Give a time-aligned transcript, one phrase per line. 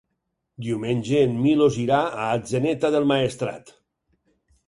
[0.67, 3.73] Diumenge en Milos irà a Atzeneta del Maestrat.